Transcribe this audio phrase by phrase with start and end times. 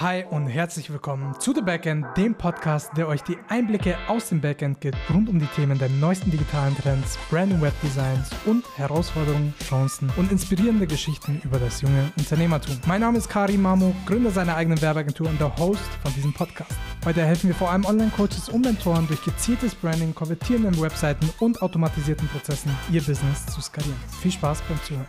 [0.00, 4.40] Hi und herzlich willkommen zu The Backend, dem Podcast, der euch die Einblicke aus dem
[4.40, 9.52] Backend gibt, rund um die Themen der neuesten digitalen Trends, Brand- Web Designs und Herausforderungen,
[9.60, 12.78] Chancen und inspirierende Geschichten über das junge Unternehmertum.
[12.86, 16.76] Mein Name ist Karim Mamo, Gründer seiner eigenen Werbeagentur und der Host von diesem Podcast.
[17.04, 22.28] Heute helfen wir vor allem Online-Coaches und Mentoren durch gezieltes Branding, konvertierenden Webseiten und automatisierten
[22.28, 23.98] Prozessen ihr Business zu skalieren.
[24.20, 25.06] Viel Spaß beim Zuhören.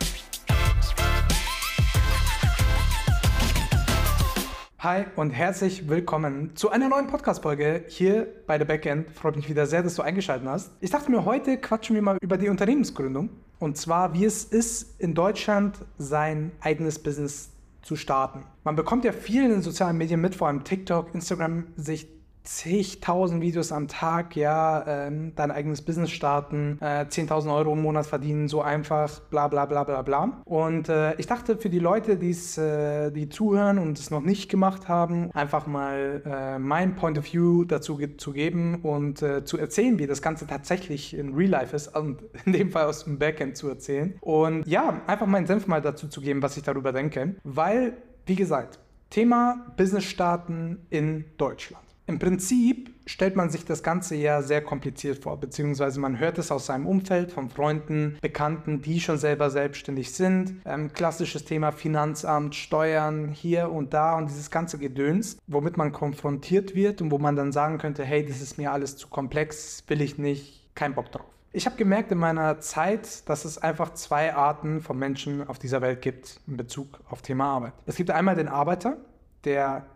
[4.82, 9.10] Hi und herzlich willkommen zu einer neuen Podcast-Folge hier bei The Backend.
[9.10, 10.72] Freut mich wieder sehr, dass du eingeschaltet hast.
[10.80, 13.28] Ich dachte mir, heute quatschen wir mal über die Unternehmensgründung.
[13.58, 17.50] Und zwar, wie es ist, in Deutschland sein eigenes Business
[17.82, 18.44] zu starten.
[18.64, 22.08] Man bekommt ja viel in den sozialen Medien mit, vor allem TikTok, Instagram, sich
[22.42, 28.06] zigtausend Videos am Tag, ja, ähm, dein eigenes Business starten, äh, 10.000 Euro im Monat
[28.06, 30.42] verdienen, so einfach, bla bla bla bla bla.
[30.44, 34.50] Und äh, ich dachte, für die Leute, die's, äh, die zuhören und es noch nicht
[34.50, 39.44] gemacht haben, einfach mal äh, mein Point of View dazu ge zu geben und äh,
[39.44, 43.04] zu erzählen, wie das Ganze tatsächlich in Real Life ist und in dem Fall aus
[43.04, 44.14] dem Backend zu erzählen.
[44.20, 48.36] Und ja, einfach meinen Senf mal dazu zu geben, was ich darüber denke, weil, wie
[48.36, 48.78] gesagt,
[49.10, 51.89] Thema Business starten in Deutschland.
[52.10, 56.50] Im Prinzip stellt man sich das Ganze ja sehr kompliziert vor, beziehungsweise man hört es
[56.50, 60.56] aus seinem Umfeld, von Freunden, Bekannten, die schon selber selbstständig sind.
[60.64, 66.74] Ähm, klassisches Thema Finanzamt, Steuern, hier und da und dieses ganze Gedöns, womit man konfrontiert
[66.74, 70.00] wird und wo man dann sagen könnte, hey, das ist mir alles zu komplex, will
[70.00, 71.26] ich nicht, kein Bock drauf.
[71.52, 75.80] Ich habe gemerkt in meiner Zeit, dass es einfach zwei Arten von Menschen auf dieser
[75.80, 77.74] Welt gibt in Bezug auf Thema Arbeit.
[77.86, 78.96] Es gibt einmal den Arbeiter,
[79.44, 79.86] der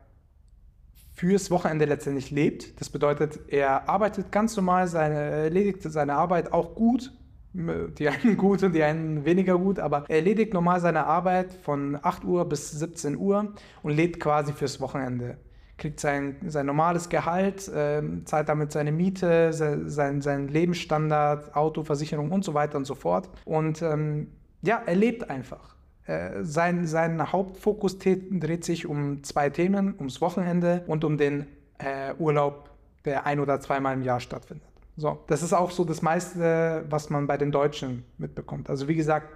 [1.14, 2.80] fürs Wochenende letztendlich lebt.
[2.80, 7.12] Das bedeutet, er arbeitet ganz normal, seine, erledigt seine Arbeit auch gut.
[7.52, 11.96] Die einen gut und die einen weniger gut, aber er erledigt normal seine Arbeit von
[12.02, 15.38] 8 Uhr bis 17 Uhr und lebt quasi fürs Wochenende.
[15.76, 22.32] Kriegt sein, sein normales Gehalt, äh, zahlt damit seine Miete, sein, sein Lebensstandard, Auto, Versicherung
[22.32, 23.28] und so weiter und so fort.
[23.44, 25.73] Und ähm, ja, er lebt einfach.
[26.06, 31.46] Äh, sein, sein Hauptfokus dreht sich um zwei Themen, ums Wochenende und um den
[31.78, 32.70] äh, Urlaub,
[33.04, 34.68] der ein oder zweimal im Jahr stattfindet.
[34.96, 38.70] So, das ist auch so das meiste, was man bei den Deutschen mitbekommt.
[38.70, 39.28] Also wie gesagt,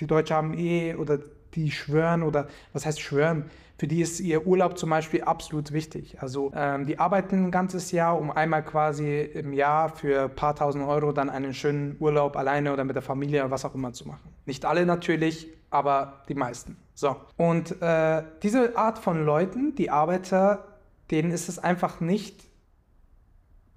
[0.00, 1.18] die Deutschen haben eh oder
[1.54, 3.44] die schwören oder was heißt schwören?
[3.78, 6.20] Für die ist ihr Urlaub zum Beispiel absolut wichtig.
[6.20, 10.56] Also ähm, die arbeiten ein ganzes Jahr, um einmal quasi im Jahr für ein paar
[10.56, 13.92] tausend Euro dann einen schönen Urlaub alleine oder mit der Familie oder was auch immer
[13.92, 14.28] zu machen.
[14.46, 16.76] Nicht alle natürlich, aber die meisten.
[16.94, 17.16] So.
[17.36, 20.66] Und äh, diese Art von Leuten, die Arbeiter,
[21.10, 22.48] denen ist es einfach nicht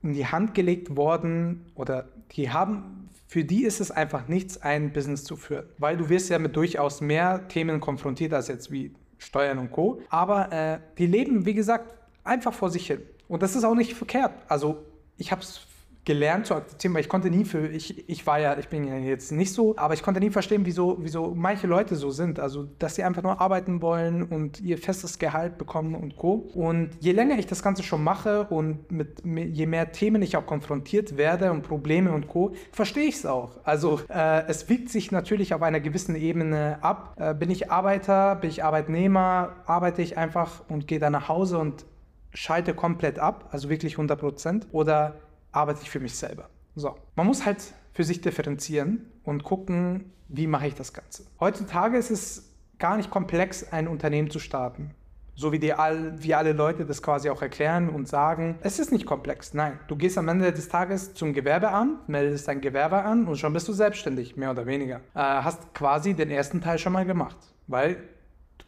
[0.01, 4.91] in die Hand gelegt worden oder die haben, für die ist es einfach nichts, ein
[4.91, 5.65] Business zu führen.
[5.77, 10.01] Weil du wirst ja mit durchaus mehr Themen konfrontiert als jetzt wie Steuern und Co.
[10.09, 13.01] Aber äh, die leben, wie gesagt, einfach vor sich hin.
[13.27, 14.33] Und das ist auch nicht verkehrt.
[14.47, 14.83] Also
[15.17, 15.61] ich habe es
[16.03, 18.97] gelernt zu akzeptieren, weil ich konnte nie für, ich, ich war ja, ich bin ja
[18.97, 22.39] jetzt nicht so, aber ich konnte nie verstehen, wieso, wieso manche Leute so sind.
[22.39, 26.49] Also, dass sie einfach nur arbeiten wollen und ihr festes Gehalt bekommen und Co.
[26.55, 30.45] Und je länger ich das Ganze schon mache und mit je mehr Themen ich auch
[30.45, 33.59] konfrontiert werde und Probleme und Co., verstehe ich es auch.
[33.63, 37.15] Also, äh, es wiegt sich natürlich auf einer gewissen Ebene ab.
[37.19, 41.59] Äh, bin ich Arbeiter, bin ich Arbeitnehmer, arbeite ich einfach und gehe dann nach Hause
[41.59, 41.85] und
[42.33, 45.15] schalte komplett ab, also wirklich 100 Prozent, oder
[45.51, 46.49] arbeite ich für mich selber.
[46.75, 47.57] So, man muss halt
[47.93, 51.23] für sich differenzieren und gucken, wie mache ich das Ganze.
[51.39, 54.91] Heutzutage ist es gar nicht komplex, ein Unternehmen zu starten.
[55.35, 58.91] So wie, die all, wie alle Leute das quasi auch erklären und sagen, es ist
[58.91, 59.53] nicht komplex.
[59.53, 63.53] Nein, du gehst am Ende des Tages zum Gewerbeamt, meldest dein Gewerbe an und schon
[63.53, 64.97] bist du selbstständig, mehr oder weniger.
[65.15, 67.97] Äh, hast quasi den ersten Teil schon mal gemacht, weil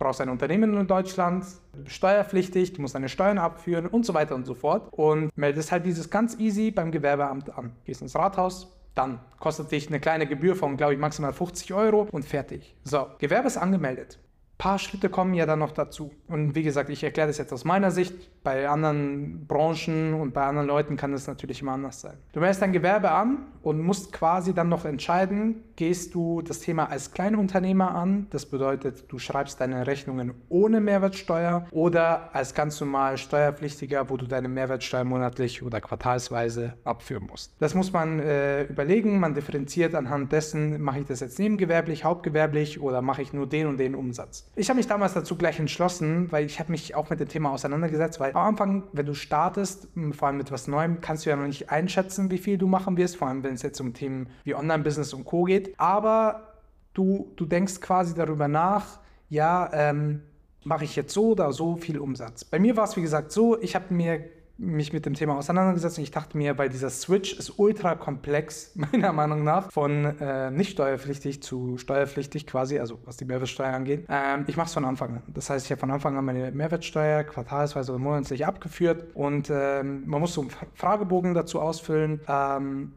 [0.03, 1.45] brauchst ein Unternehmen in Deutschland,
[1.85, 4.89] steuerpflichtig, du musst deine Steuern abführen und so weiter und so fort.
[4.91, 7.71] Und meldest halt dieses ganz easy beim Gewerbeamt an.
[7.85, 12.05] Gehst ins Rathaus, dann kostet dich eine kleine Gebühr von, glaube ich, maximal 50 Euro
[12.11, 12.75] und fertig.
[12.83, 14.19] So, Gewerbe ist angemeldet
[14.63, 16.13] paar Schritte kommen ja dann noch dazu.
[16.29, 18.15] Und wie gesagt, ich erkläre das jetzt aus meiner Sicht.
[18.45, 22.13] Bei anderen Branchen und bei anderen Leuten kann das natürlich immer anders sein.
[22.31, 26.89] Du meldest dein Gewerbe an und musst quasi dann noch entscheiden, gehst du das Thema
[26.89, 33.17] als Kleinunternehmer an, das bedeutet, du schreibst deine Rechnungen ohne Mehrwertsteuer oder als ganz normal
[33.17, 37.53] Steuerpflichtiger, wo du deine Mehrwertsteuer monatlich oder quartalsweise abführen musst.
[37.59, 42.81] Das muss man äh, überlegen, man differenziert anhand dessen, mache ich das jetzt nebengewerblich, hauptgewerblich
[42.81, 44.51] oder mache ich nur den und den Umsatz.
[44.55, 47.51] Ich habe mich damals dazu gleich entschlossen, weil ich habe mich auch mit dem Thema
[47.51, 51.35] auseinandergesetzt, weil am Anfang, wenn du startest, vor allem mit was Neuem, kannst du ja
[51.35, 54.29] noch nicht einschätzen, wie viel du machen wirst, vor allem wenn es jetzt um Themen
[54.43, 55.45] wie Online-Business und Co.
[55.45, 55.73] geht.
[55.79, 56.53] Aber
[56.93, 60.21] du, du denkst quasi darüber nach, ja, ähm,
[60.63, 62.45] mache ich jetzt so oder so viel Umsatz.
[62.45, 64.23] Bei mir war es, wie gesagt, so, ich habe mir
[64.57, 68.75] mich mit dem Thema auseinandergesetzt und ich dachte mir, weil dieser Switch ist ultra komplex,
[68.75, 74.05] meiner Meinung nach, von äh, nicht steuerpflichtig zu steuerpflichtig quasi, also was die Mehrwertsteuer angeht.
[74.09, 75.23] Ähm, ich mache es von Anfang an.
[75.27, 80.03] Das heißt, ich habe von Anfang an meine Mehrwertsteuer quartalsweise oder monatlich abgeführt und ähm,
[80.05, 82.21] man muss so einen Fragebogen dazu ausfüllen.
[82.27, 82.93] Ähm,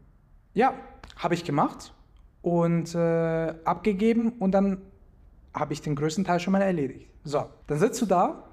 [0.53, 0.73] ja,
[1.17, 1.93] habe ich gemacht
[2.41, 4.81] und äh, abgegeben und dann
[5.53, 7.09] habe ich den größten Teil schon mal erledigt.
[7.23, 8.46] So, dann sitzt du da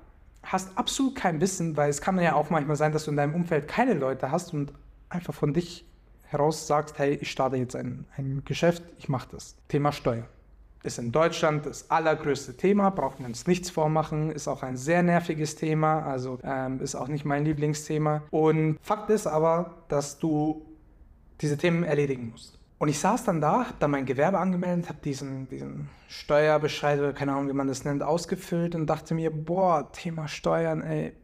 [0.44, 3.34] hast absolut kein Wissen, weil es kann ja auch manchmal sein, dass du in deinem
[3.34, 4.72] Umfeld keine Leute hast und
[5.08, 5.84] einfach von dich
[6.24, 9.56] heraus sagst, hey, ich starte jetzt ein, ein Geschäft, ich mache das.
[9.68, 10.26] Thema Steuer.
[10.82, 15.02] Ist in Deutschland das allergrößte Thema, brauchen wir uns nichts vormachen, ist auch ein sehr
[15.02, 18.22] nerviges Thema, also ähm, ist auch nicht mein Lieblingsthema.
[18.30, 20.66] Und Fakt ist aber, dass du
[21.40, 22.58] diese Themen erledigen musst.
[22.78, 27.12] Und ich saß dann da, habe dann mein Gewerbe angemeldet, habe diesen, diesen Steuerbescheid oder
[27.12, 31.14] keine Ahnung, wie man das nennt, ausgefüllt und dachte mir, boah, Thema Steuern, ey,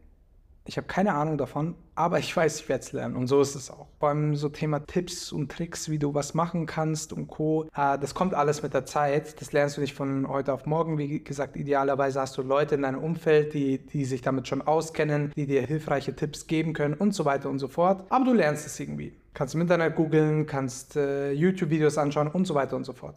[0.66, 3.54] ich habe keine Ahnung davon, aber ich weiß, ich werde es lernen und so ist
[3.54, 3.88] es auch.
[3.98, 7.64] Allem so Thema Tipps und Tricks, wie du was machen kannst und Co.
[7.74, 9.40] Äh, das kommt alles mit der Zeit.
[9.40, 10.96] Das lernst du nicht von heute auf morgen.
[10.98, 15.32] Wie gesagt, idealerweise hast du Leute in deinem Umfeld, die, die sich damit schon auskennen,
[15.34, 18.04] die dir hilfreiche Tipps geben können und so weiter und so fort.
[18.10, 19.19] Aber du lernst es irgendwie.
[19.32, 23.16] Kannst im Internet googeln, kannst äh, YouTube-Videos anschauen und so weiter und so fort.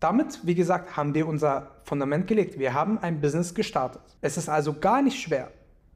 [0.00, 2.58] Damit, wie gesagt, haben wir unser Fundament gelegt.
[2.58, 4.02] Wir haben ein Business gestartet.
[4.20, 5.52] Es ist also gar nicht schwer.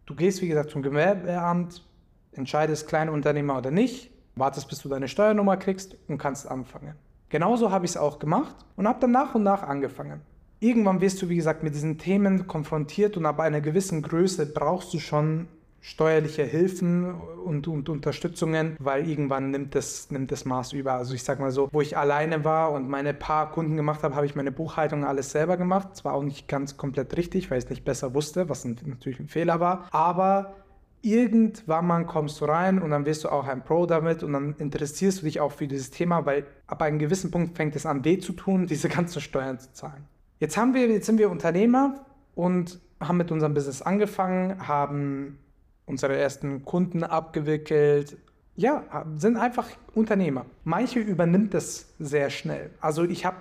[0.07, 1.85] Du gehst, wie gesagt, zum Gewerbeamt,
[2.31, 6.95] entscheidest Kleinunternehmer oder nicht, wartest, bis du deine Steuernummer kriegst und kannst anfangen.
[7.29, 10.21] Genauso habe ich es auch gemacht und habe dann nach und nach angefangen.
[10.61, 14.95] Irgendwann wirst du, wie gesagt, mit diesen Themen konfrontiert und ab einer gewissen Größe brauchst
[14.95, 15.49] du schon
[15.87, 20.95] steuerliche Hilfen und, und Unterstützungen, weil irgendwann nimmt das, nimmt das Maß über.
[20.95, 24.17] Also ich sag mal so, wo ich alleine war und meine paar Kunden gemacht habe,
[24.17, 25.95] habe ich meine Buchhaltung alles selber gemacht.
[25.95, 29.29] Zwar auch nicht ganz komplett richtig, weil ich es nicht besser wusste, was natürlich ein
[29.29, 30.57] Fehler war, aber
[31.03, 35.23] irgendwann kommst du rein und dann wirst du auch ein Pro damit und dann interessierst
[35.23, 38.19] du dich auch für dieses Thema, weil ab einem gewissen Punkt fängt es an weh
[38.19, 40.05] zu tun, diese ganzen Steuern zu zahlen.
[40.41, 42.05] Jetzt haben wir, jetzt sind wir Unternehmer
[42.35, 45.39] und haben mit unserem Business angefangen, haben
[45.87, 48.17] unsere ersten Kunden abgewickelt.
[48.57, 50.47] Ja, sind einfach Unternehmer.
[50.65, 52.71] Manche übernimmt das sehr schnell.
[52.81, 53.37] Also ich habe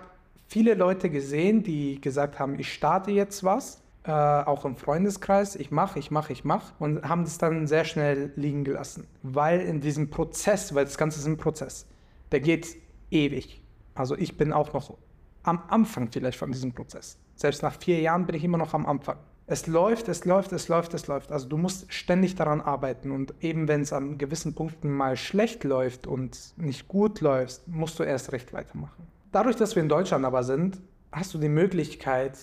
[0.47, 5.71] viele Leute gesehen, die gesagt haben, ich starte jetzt was, äh, auch im Freundeskreis, ich
[5.71, 9.07] mache, ich mache, ich mache und haben das dann sehr schnell liegen gelassen.
[9.23, 11.87] Weil in diesem Prozess, weil das Ganze ist ein Prozess,
[12.31, 12.77] der geht
[13.09, 13.63] ewig.
[13.95, 14.97] Also ich bin auch noch
[15.43, 17.17] am Anfang vielleicht von diesem Prozess.
[17.35, 19.17] Selbst nach vier Jahren bin ich immer noch am Anfang.
[19.47, 21.31] Es läuft, es läuft, es läuft, es läuft.
[21.31, 25.63] Also du musst ständig daran arbeiten und eben wenn es an gewissen Punkten mal schlecht
[25.63, 29.05] läuft und nicht gut läuft, musst du erst recht weitermachen.
[29.31, 30.81] Dadurch, dass wir in Deutschland aber sind,
[31.11, 32.37] hast du die Möglichkeit,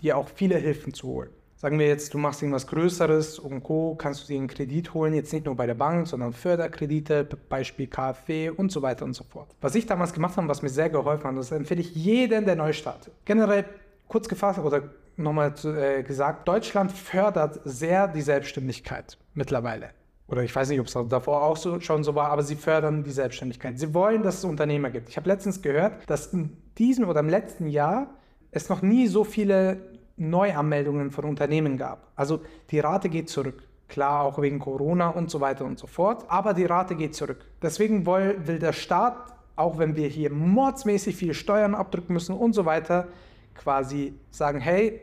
[0.00, 1.30] dir auch viele Hilfen zu holen.
[1.56, 5.14] Sagen wir jetzt, du machst irgendwas Größeres und Co., kannst du dir einen Kredit holen,
[5.14, 9.24] jetzt nicht nur bei der Bank, sondern Förderkredite, Beispiel KfW und so weiter und so
[9.24, 9.48] fort.
[9.60, 12.54] Was ich damals gemacht habe, was mir sehr geholfen hat, das empfehle ich jedem, der
[12.54, 13.12] neu startet.
[13.24, 13.64] Generell
[14.06, 14.82] kurz gefasst oder
[15.16, 19.90] nochmal äh, gesagt, Deutschland fördert sehr die Selbstständigkeit mittlerweile.
[20.26, 23.04] Oder ich weiß nicht, ob es davor auch so, schon so war, aber sie fördern
[23.04, 23.78] die Selbstständigkeit.
[23.78, 25.10] Sie wollen, dass es Unternehmer gibt.
[25.10, 28.08] Ich habe letztens gehört, dass in diesem oder im letzten Jahr
[28.50, 29.80] es noch nie so viele
[30.16, 32.10] Neuanmeldungen von Unternehmen gab.
[32.16, 32.40] Also
[32.70, 33.62] die Rate geht zurück.
[33.88, 36.24] Klar, auch wegen Corona und so weiter und so fort.
[36.28, 37.44] Aber die Rate geht zurück.
[37.60, 42.54] Deswegen will, will der Staat, auch wenn wir hier mordsmäßig viel Steuern abdrücken müssen und
[42.54, 43.08] so weiter,
[43.54, 45.00] quasi sagen, hey,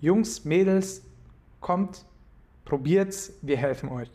[0.00, 1.02] Jungs, Mädels,
[1.60, 2.04] kommt,
[2.64, 4.10] probiert's, wir helfen euch.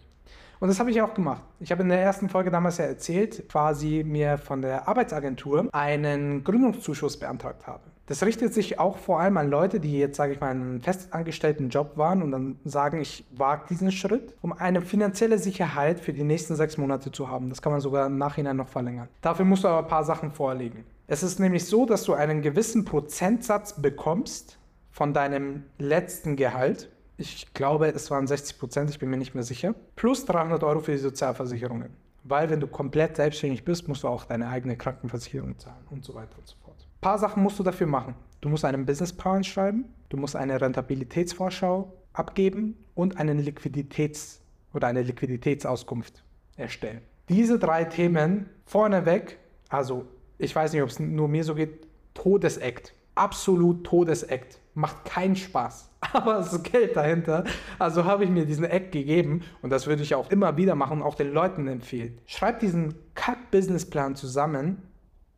[0.59, 1.41] Und das habe ich auch gemacht.
[1.59, 6.43] Ich habe in der ersten Folge damals ja erzählt, quasi mir von der Arbeitsagentur einen
[6.43, 7.81] Gründungszuschuss beantragt habe.
[8.05, 11.69] Das richtet sich auch vor allem an Leute, die jetzt, sage ich mal, einen festangestellten
[11.69, 16.23] Job waren und dann sagen, ich wage diesen Schritt, um eine finanzielle Sicherheit für die
[16.23, 17.49] nächsten sechs Monate zu haben.
[17.49, 19.07] Das kann man sogar im Nachhinein noch verlängern.
[19.21, 20.83] Dafür musst du aber ein paar Sachen vorlegen.
[21.11, 24.57] Es ist nämlich so, dass du einen gewissen Prozentsatz bekommst
[24.91, 26.89] von deinem letzten Gehalt.
[27.17, 29.75] Ich glaube, es waren 60 Prozent, ich bin mir nicht mehr sicher.
[29.97, 31.89] Plus 300 Euro für die Sozialversicherungen.
[32.23, 36.15] Weil wenn du komplett selbstständig bist, musst du auch deine eigene Krankenversicherung zahlen und so
[36.15, 36.77] weiter und so fort.
[36.79, 38.15] Ein paar Sachen musst du dafür machen.
[38.39, 44.39] Du musst einen Businessplan schreiben, du musst eine Rentabilitätsvorschau abgeben und einen Liquiditäts-
[44.73, 46.23] oder eine Liquiditätsauskunft
[46.55, 47.01] erstellen.
[47.27, 50.07] Diese drei Themen vorneweg, also
[50.41, 52.93] ich weiß nicht, ob es nur mir so geht, Todesakt.
[53.15, 54.59] Absolut Todesakt.
[54.73, 55.89] Macht keinen Spaß.
[56.13, 57.43] Aber es ist Geld dahinter.
[57.77, 61.01] Also habe ich mir diesen Act gegeben und das würde ich auch immer wieder machen
[61.01, 62.17] und auch den Leuten empfehlen.
[62.25, 64.81] Schreibt diesen Kack-Businessplan zusammen,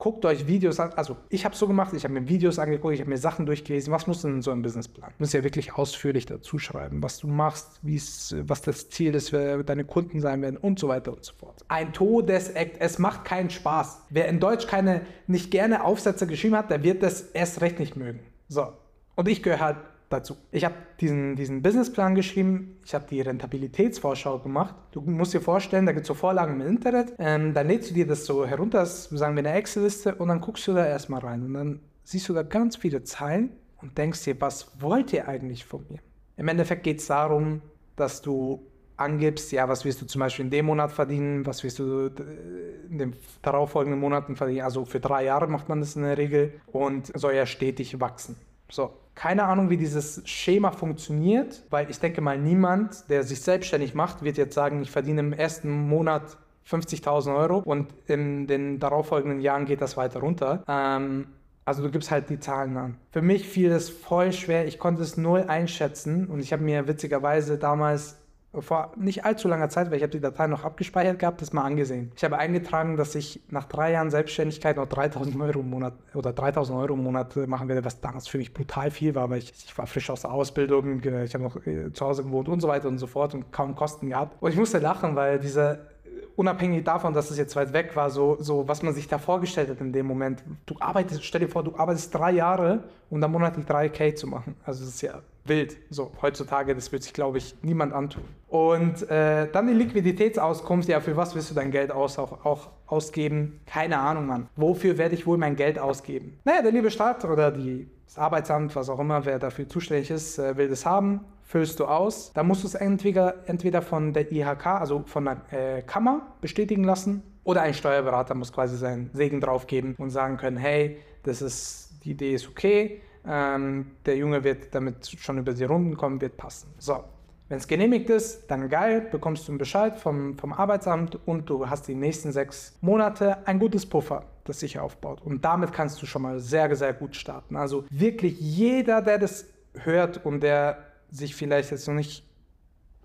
[0.04, 0.92] guckt euch Videos an.
[0.98, 3.94] Also ich habe so gemacht, ich habe mir Videos angeguckt, ich habe mir Sachen durchgelesen.
[3.94, 5.12] Was muss denn in so einem Businessplan?
[5.12, 9.64] Du musst ja wirklich ausführlich dazu schreiben, was du machst, was das Ziel ist, wer
[9.64, 11.64] deine Kunden sein werden und so weiter und so fort.
[11.70, 12.76] Ein Todesakt.
[12.80, 14.02] Es macht keinen Spaß.
[14.10, 17.96] Wer in Deutsch keine, nicht gerne Aufsätze geschrieben hat, der wird das erst recht nicht
[17.96, 18.20] mögen.
[18.50, 18.74] So.
[19.16, 19.78] Und ich gehöre halt
[20.14, 20.38] dazu.
[20.52, 24.76] Ich habe diesen, diesen Businessplan geschrieben, ich habe die Rentabilitätsvorschau gemacht.
[24.92, 27.94] Du musst dir vorstellen, da gibt es so Vorlagen im Internet, ähm, dann lädst du
[27.94, 31.44] dir das so herunter, sagen wir eine Excel-Liste, und dann guckst du da erstmal rein.
[31.44, 33.52] Und dann siehst du da ganz viele Zeilen
[33.82, 36.00] und denkst dir, was wollt ihr eigentlich von mir?
[36.38, 37.62] Im Endeffekt geht es darum,
[37.96, 38.66] dass du
[38.98, 42.90] angibst, ja, was wirst du zum Beispiel in dem Monat verdienen, was wirst du äh,
[42.90, 44.62] in den darauffolgenden Monaten verdienen.
[44.62, 48.36] Also für drei Jahre macht man das in der Regel und soll ja stetig wachsen.
[48.70, 53.94] So, keine Ahnung, wie dieses Schema funktioniert, weil ich denke mal, niemand, der sich selbstständig
[53.94, 59.40] macht, wird jetzt sagen, ich verdiene im ersten Monat 50.000 Euro und in den darauffolgenden
[59.40, 60.64] Jahren geht das weiter runter.
[60.68, 61.28] Ähm,
[61.66, 62.98] also du gibst halt die Zahlen an.
[63.12, 64.68] Für mich fiel es voll schwer.
[64.68, 68.18] Ich konnte es null einschätzen und ich habe mir witzigerweise damals
[68.60, 71.64] vor nicht allzu langer Zeit, weil ich habe die Datei noch abgespeichert gehabt, das mal
[71.64, 72.12] angesehen.
[72.16, 76.34] Ich habe eingetragen, dass ich nach drei Jahren Selbstständigkeit noch 3000 Euro im Monat oder
[76.34, 79.54] 3000 Euro im Monat machen werde, was damals für mich brutal viel war, weil ich,
[79.66, 82.68] ich war frisch aus der Ausbildung, ich habe noch äh, zu Hause gewohnt und so
[82.68, 84.42] weiter und so fort und kaum Kosten gehabt.
[84.42, 85.93] Und ich musste lachen, weil diese
[86.36, 89.70] unabhängig davon, dass es jetzt weit weg war, so, so was man sich da vorgestellt
[89.70, 90.44] hat in dem Moment.
[90.66, 94.56] Du arbeitest, stell dir vor, du arbeitest drei Jahre, um dann monatlich 3K zu machen.
[94.66, 95.78] Also das ist ja wild.
[95.90, 98.24] So, heutzutage, das wird sich, glaube ich, niemand antun.
[98.48, 102.70] Und äh, dann die Liquiditätsauskunft, ja, für was willst du dein Geld aus, auch, auch
[102.88, 103.60] ausgeben?
[103.66, 104.48] Keine Ahnung, Mann.
[104.56, 106.40] Wofür werde ich wohl mein Geld ausgeben?
[106.46, 110.40] Naja, der liebe Staat oder die, das Arbeitsamt, was auch immer, wer dafür zuständig ist,
[110.40, 111.22] äh, will das haben
[111.54, 112.34] füllst du aus.
[112.34, 116.84] Da musst du es entweder, entweder von der IHK, also von der äh, Kammer, bestätigen
[116.84, 121.44] lassen oder ein Steuerberater muss quasi seinen Segen drauf geben und sagen können, hey, das
[121.44, 126.20] ist, die Idee ist okay, ähm, der Junge wird damit schon über die Runden kommen,
[126.22, 126.74] wird passen.
[126.80, 127.04] So,
[127.50, 131.70] wenn es genehmigt ist, dann geil, bekommst du einen Bescheid vom, vom Arbeitsamt und du
[131.70, 135.22] hast die nächsten sechs Monate ein gutes Puffer, das sich aufbaut.
[135.24, 137.56] Und damit kannst du schon mal sehr, sehr gut starten.
[137.56, 139.46] Also wirklich jeder, der das
[139.76, 142.24] hört und der sich vielleicht jetzt noch nicht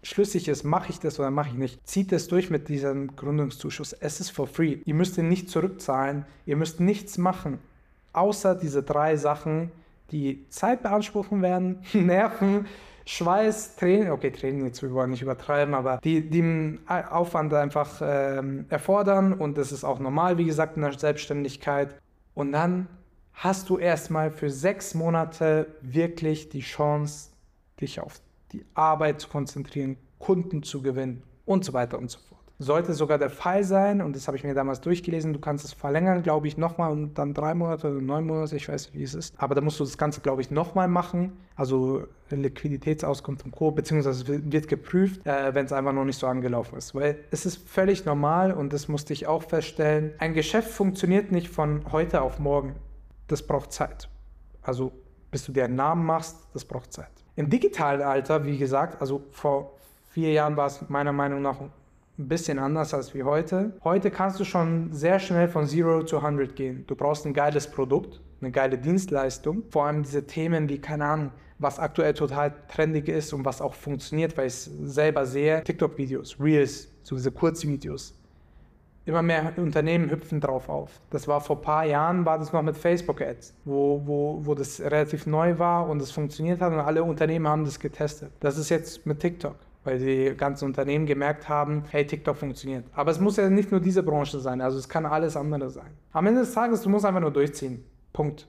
[0.02, 3.92] schlüssig ist, mache ich das oder mache ich nicht, zieht es durch mit diesem Gründungszuschuss.
[3.92, 4.78] Es ist for free.
[4.84, 6.24] Ihr müsst ihn nicht zurückzahlen.
[6.46, 7.58] Ihr müsst nichts machen,
[8.12, 9.70] außer diese drei Sachen,
[10.10, 12.66] die Zeit beanspruchen werden, Nerven,
[13.04, 18.66] Schweiß, Tränen, okay, Tränen jetzt, wir wollen nicht übertreiben, aber die, den Aufwand einfach ähm,
[18.68, 21.94] erfordern und das ist auch normal, wie gesagt, in der Selbstständigkeit.
[22.34, 22.86] Und dann
[23.32, 27.30] hast du erstmal für sechs Monate wirklich die Chance,
[27.80, 28.20] dich auf
[28.52, 32.38] die Arbeit zu konzentrieren, Kunden zu gewinnen und so weiter und so fort.
[32.60, 35.72] Sollte sogar der Fall sein, und das habe ich mir damals durchgelesen, du kannst es
[35.72, 39.04] verlängern, glaube ich, nochmal und dann drei Monate oder neun Monate, ich weiß nicht, wie
[39.04, 39.40] es ist.
[39.40, 41.34] Aber da musst du das Ganze, glaube ich, nochmal machen.
[41.54, 46.76] Also Liquiditätsauskunft und Co., beziehungsweise wird geprüft, äh, wenn es einfach noch nicht so angelaufen
[46.76, 46.96] ist.
[46.96, 50.14] Weil es ist völlig normal und das musste ich auch feststellen.
[50.18, 52.74] Ein Geschäft funktioniert nicht von heute auf morgen.
[53.28, 54.08] Das braucht Zeit.
[54.62, 54.90] Also
[55.30, 57.12] bis du dir einen Namen machst, das braucht Zeit.
[57.38, 59.74] Im digitalen Alter, wie gesagt, also vor
[60.10, 61.70] vier Jahren war es meiner Meinung nach ein
[62.16, 63.74] bisschen anders als wie heute.
[63.84, 66.82] Heute kannst du schon sehr schnell von Zero zu 100 gehen.
[66.88, 69.62] Du brauchst ein geiles Produkt, eine geile Dienstleistung.
[69.70, 71.30] Vor allem diese Themen wie, keine Ahnung,
[71.60, 75.62] was aktuell total trendig ist und was auch funktioniert, weil ich es selber sehe.
[75.62, 78.18] TikTok-Videos, Reels, so diese Kurzvideos
[79.08, 81.00] immer mehr Unternehmen hüpfen drauf auf.
[81.10, 84.80] Das war vor ein paar Jahren, war das noch mit Facebook-Ads, wo, wo, wo das
[84.80, 88.30] relativ neu war und es funktioniert hat und alle Unternehmen haben das getestet.
[88.40, 92.84] Das ist jetzt mit TikTok, weil die ganzen Unternehmen gemerkt haben, hey, TikTok funktioniert.
[92.92, 95.90] Aber es muss ja nicht nur diese Branche sein, also es kann alles andere sein.
[96.12, 97.84] Am Ende des Tages, du musst einfach nur durchziehen.
[98.12, 98.46] Punkt.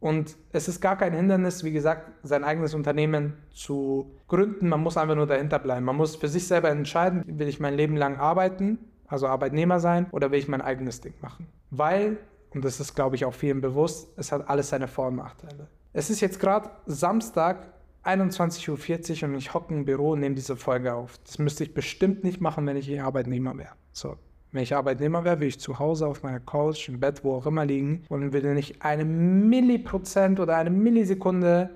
[0.00, 4.68] Und es ist gar kein Hindernis, wie gesagt, sein eigenes Unternehmen zu gründen.
[4.68, 5.84] Man muss einfach nur dahinter bleiben.
[5.84, 10.06] Man muss für sich selber entscheiden, will ich mein Leben lang arbeiten also Arbeitnehmer sein,
[10.12, 11.46] oder will ich mein eigenes Ding machen?
[11.70, 12.18] Weil,
[12.54, 15.68] und das ist, glaube ich, auch vielen bewusst, es hat alles seine Vor- und Nachteile.
[15.92, 17.72] Es ist jetzt gerade Samstag,
[18.04, 21.18] 21.40 Uhr und ich hocke im Büro und nehme diese Folge auf.
[21.24, 23.72] Das müsste ich bestimmt nicht machen, wenn ich hier Arbeitnehmer wäre.
[23.92, 24.16] So,
[24.52, 27.46] wenn ich Arbeitnehmer wäre, würde ich zu Hause auf meiner Couch, im Bett, wo auch
[27.46, 31.70] immer liegen und würde nicht eine Milliprozent oder eine Millisekunde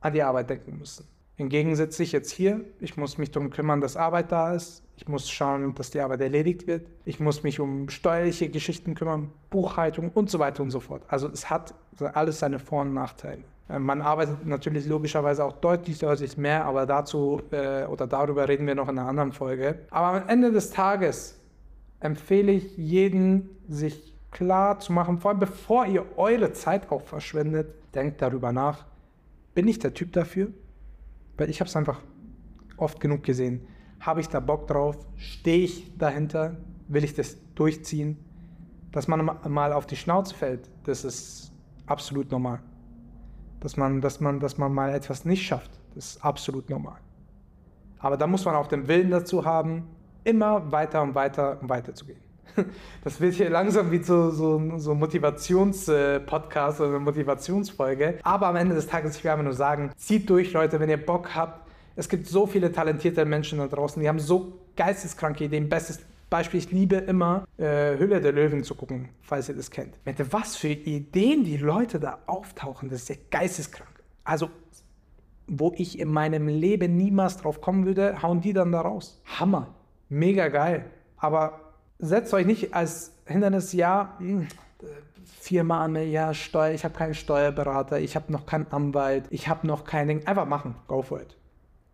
[0.00, 1.06] an die Arbeit denken müssen.
[1.40, 5.08] Hingegen sitze ich jetzt hier, ich muss mich darum kümmern, dass Arbeit da ist, ich
[5.08, 10.10] muss schauen, dass die Arbeit erledigt wird, ich muss mich um steuerliche Geschichten kümmern, Buchhaltung
[10.10, 11.02] und so weiter und so fort.
[11.08, 11.72] Also es hat
[12.12, 13.42] alles seine Vor- und Nachteile.
[13.70, 18.66] Äh, man arbeitet natürlich logischerweise auch deutlich, deutlich mehr, aber dazu äh, oder darüber reden
[18.66, 19.78] wir noch in einer anderen Folge.
[19.88, 21.40] Aber am Ende des Tages
[22.00, 27.72] empfehle ich jeden, sich klar zu machen, vor allem bevor ihr eure Zeit auch verschwendet,
[27.94, 28.84] denkt darüber nach,
[29.54, 30.48] bin ich der Typ dafür?
[31.40, 32.02] Weil ich habe es einfach
[32.76, 33.66] oft genug gesehen.
[33.98, 34.98] Habe ich da Bock drauf?
[35.16, 36.58] Stehe ich dahinter?
[36.86, 38.18] Will ich das durchziehen?
[38.92, 41.50] Dass man mal auf die Schnauze fällt, das ist
[41.86, 42.60] absolut normal.
[43.60, 47.00] Dass man, dass man, dass man mal etwas nicht schafft, das ist absolut normal.
[48.00, 49.88] Aber da muss man auch den Willen dazu haben,
[50.24, 52.20] immer weiter und weiter und weiter zu gehen.
[53.04, 58.18] Das wird hier langsam wie so, so, so Motivations-Podcast oder eine Motivationsfolge.
[58.22, 61.04] Aber am Ende des Tages, ich will einfach nur sagen, zieht durch, Leute, wenn ihr
[61.04, 61.68] Bock habt.
[61.96, 65.68] Es gibt so viele talentierte Menschen da draußen, die haben so geisteskranke Ideen.
[65.68, 69.98] Bestes Beispiel, ich liebe immer äh, Hülle der Löwen zu gucken, falls ihr das kennt.
[70.30, 73.90] Was für Ideen die Leute da auftauchen, das ist ja geisteskrank.
[74.22, 74.48] Also,
[75.48, 79.20] wo ich in meinem Leben niemals drauf kommen würde, hauen die dann da raus.
[79.38, 79.74] Hammer.
[80.08, 80.84] Mega geil.
[81.16, 81.69] Aber
[82.00, 84.48] setzt euch nicht als Hindernis, ja, hm,
[85.40, 89.48] viermal an mir, ja, Steuer, ich habe keinen Steuerberater, ich habe noch keinen Anwalt, ich
[89.48, 90.26] habe noch kein Ding.
[90.26, 91.36] Einfach machen, go for it.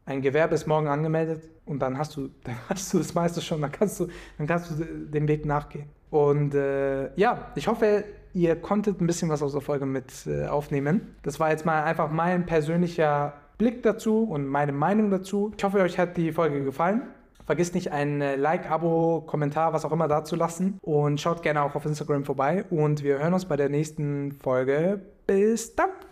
[0.05, 3.61] Ein Gewerbe ist morgen angemeldet und dann hast du, dann hast du das meiste schon,
[3.61, 4.09] dann kannst du,
[4.39, 5.89] dann kannst du dem Weg nachgehen.
[6.11, 10.47] Und äh, ja, ich hoffe, ihr konntet ein bisschen was aus der Folge mit äh,
[10.47, 11.17] aufnehmen.
[11.23, 15.53] Das war jetzt mal einfach mein persönlicher Blick dazu und meine Meinung dazu.
[15.57, 17.03] Ich hoffe, euch hat die Folge gefallen.
[17.47, 20.79] Vergiss nicht ein äh, Like, Abo, Kommentar, was auch immer da zu lassen.
[20.83, 22.65] Und schaut gerne auch auf Instagram vorbei.
[22.71, 25.01] Und wir hören uns bei der nächsten Folge.
[25.27, 26.06] Bis dann!